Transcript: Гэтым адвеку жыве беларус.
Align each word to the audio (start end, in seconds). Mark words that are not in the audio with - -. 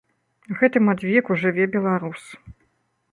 Гэтым 0.61 0.87
адвеку 0.93 1.37
жыве 1.41 1.67
беларус. 1.75 2.23